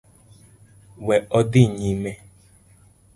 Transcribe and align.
We 1.05 1.15
odhi 1.39 1.63
nyime 1.77 2.11